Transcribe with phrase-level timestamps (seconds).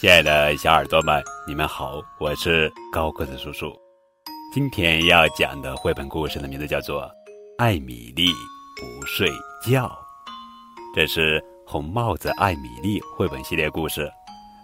[0.00, 3.76] 亲爱的小耳朵们，你们好，我是高个子叔叔。
[4.54, 7.02] 今天要讲的绘本故事的名字叫做
[7.58, 8.28] 《艾米丽
[8.76, 9.28] 不睡
[9.60, 9.86] 觉》，
[10.94, 14.08] 这是《红帽子艾米丽》绘本系列故事，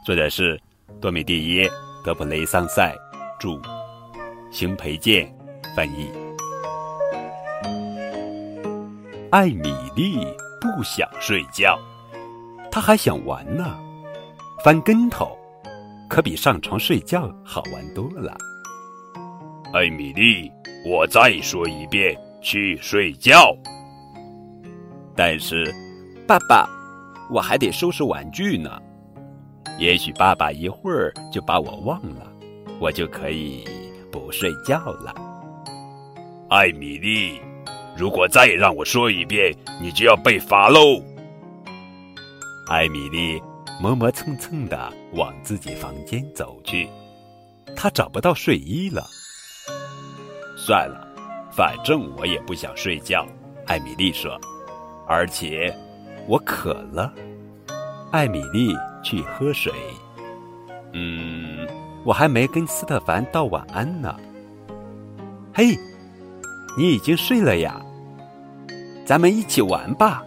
[0.07, 0.57] 作者是
[1.01, 1.69] 多米蒂耶·
[2.05, 2.95] 德普雷桑塞，
[3.41, 3.61] 著，
[4.53, 5.29] 邢培建
[5.75, 6.13] 翻译。
[9.33, 10.17] 艾米丽
[10.61, 11.77] 不想睡觉，
[12.71, 13.81] 她还想玩呢。
[14.65, 15.37] 翻跟头，
[16.09, 18.35] 可比上床睡觉好玩多了。
[19.75, 20.51] 艾米丽，
[20.87, 23.55] 我再说一遍，去睡觉。
[25.15, 25.71] 但是，
[26.27, 26.67] 爸爸，
[27.31, 28.71] 我还得收拾玩具呢。
[29.79, 32.27] 也许爸爸一会儿就把我忘了，
[32.81, 33.69] 我就可以
[34.11, 35.15] 不睡觉了。
[36.49, 37.39] 艾米丽，
[37.95, 41.03] 如果再让我说一遍，你就要被罚喽。
[42.71, 43.43] 艾米丽。
[43.85, 46.89] 磨磨蹭蹭的往自己房间走去，
[47.77, 49.05] 他找不到睡衣了。
[50.57, 51.07] 算了，
[51.53, 53.27] 反正我也不想睡觉。
[53.67, 54.41] 艾米丽说
[55.07, 55.71] ：“而且
[56.27, 57.13] 我渴了。”
[58.11, 59.71] 艾米丽去喝水。
[60.95, 61.69] 嗯，
[62.07, 64.19] 我还没跟斯特凡道晚安呢。
[65.53, 65.79] 嘿，
[66.75, 67.79] 你已经睡了呀？
[69.05, 70.25] 咱们一起玩吧！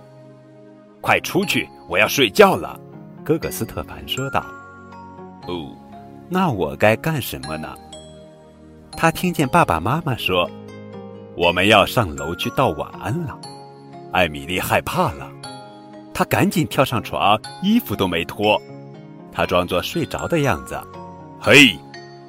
[1.01, 2.79] 快出去，我要睡觉了。
[3.27, 4.39] 哥哥斯特凡说道
[5.49, 5.75] ：“哦，
[6.29, 7.75] 那我该干什么呢？”
[8.95, 10.49] 他听见爸爸妈妈说
[11.35, 13.37] ：“我们要上楼去道晚安了。”
[14.13, 15.29] 艾米丽害怕了，
[16.13, 18.57] 她赶紧跳上床，衣服都没脱，
[19.29, 20.79] 她装作睡着的样子。
[21.37, 21.77] “嘿！”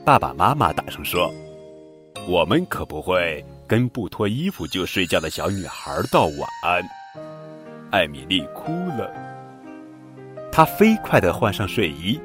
[0.05, 1.33] 爸爸妈妈大声说
[2.27, 6.83] ：“我们可不会跟不脱衣服就睡觉的小女孩道晚安。”
[7.93, 9.28] 艾米丽哭了。
[10.59, 12.20] 他飞快地换上睡衣。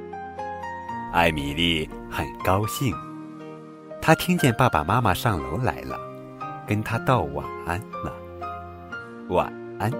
[1.11, 2.91] 艾米丽很高兴，
[4.01, 5.99] 她听见爸爸妈妈上楼来了，
[6.65, 8.11] 跟她道晚安了。
[9.29, 9.91] 晚安。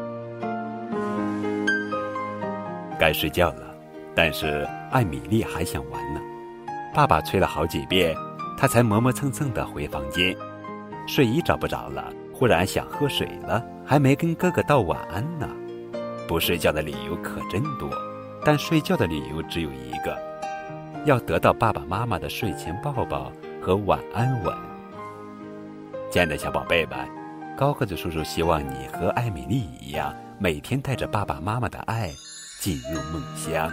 [3.00, 3.76] 该睡觉了，
[4.16, 6.20] 但是艾米丽还想玩呢。
[6.92, 8.16] 爸爸催了好几遍，
[8.58, 10.36] 她才磨磨蹭蹭地回房间。
[11.06, 15.48] 睡衣找不着了，忽然想喝水了，还没跟哥哥道晚安呢。
[16.28, 17.88] 不睡觉的理由可真多。
[18.46, 20.18] 但睡觉的理由只有一个
[21.06, 23.32] 要得到爸爸妈妈的睡前抱抱
[23.62, 24.56] 和晚安吻。
[26.10, 26.98] 亲爱的小宝贝们
[27.58, 32.12] 高个子叔叔希望你和艾米丽一样每天带着爸爸妈妈的爱
[32.60, 33.72] 进入梦乡。